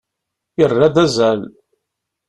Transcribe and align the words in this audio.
Yerra-d 0.59 0.95
azal. 1.03 1.39